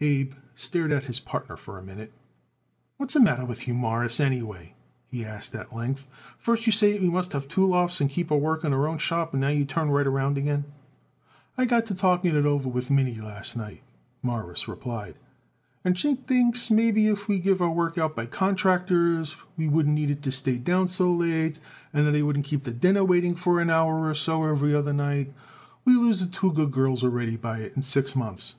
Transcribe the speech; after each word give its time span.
Abe 0.00 0.34
stared 0.54 0.92
at 0.92 1.06
his 1.06 1.18
partner 1.18 1.56
for 1.56 1.76
a 1.76 1.82
minute. 1.82 2.12
"What's 2.98 3.14
the 3.14 3.20
matter 3.20 3.44
with 3.44 3.66
you, 3.66 3.74
Morris, 3.74 4.20
anyway?" 4.20 4.74
he 5.08 5.24
asked 5.24 5.56
at 5.56 5.74
length. 5.74 6.06
"First 6.38 6.66
you 6.66 6.72
say 6.72 6.92
it 6.94 7.00
we 7.02 7.08
must 7.10 7.32
have 7.32 7.48
two 7.48 7.66
lofts 7.66 8.00
and 8.00 8.08
keep 8.08 8.30
our 8.30 8.38
work 8.38 8.62
in 8.62 8.72
our 8.72 8.86
own 8.86 8.98
shop, 8.98 9.32
and 9.32 9.40
now 9.40 9.48
you 9.48 9.64
turn 9.64 9.90
right 9.90 10.06
around 10.06 10.38
again." 10.38 10.66
"I 11.58 11.64
got 11.64 11.84
to 11.86 11.96
talking 11.96 12.36
it 12.36 12.46
over 12.46 12.68
with 12.68 12.92
Minnie 12.92 13.20
last 13.20 13.56
night," 13.56 13.82
Morris 14.22 14.68
replied, 14.68 15.16
"and 15.84 15.98
she 15.98 16.14
thinks 16.14 16.70
maybe 16.70 17.08
if 17.08 17.26
we 17.26 17.40
give 17.40 17.60
our 17.60 17.68
work 17.72 17.98
out 17.98 18.14
by 18.14 18.26
contractors 18.26 19.36
we 19.56 19.66
wouldn't 19.66 19.96
need 19.96 20.10
it 20.10 20.22
to 20.22 20.30
stay 20.30 20.58
down 20.58 20.86
so 20.86 21.12
late, 21.12 21.58
and 21.92 22.06
then 22.06 22.14
I 22.14 22.22
wouldn't 22.22 22.44
keep 22.44 22.62
the 22.62 22.72
dinner 22.72 23.02
waiting 23.04 23.36
an 23.44 23.68
hour 23.70 24.08
or 24.08 24.14
so 24.14 24.44
every 24.44 24.76
other 24.76 24.92
night. 24.92 25.34
We 25.84 25.94
lose 25.94 26.22
it 26.22 26.30
two 26.30 26.52
good 26.52 26.70
girls 26.70 27.02
already 27.02 27.34
by 27.36 27.58
it 27.62 27.74
in 27.74 27.82
six 27.82 28.14
months." 28.14 28.54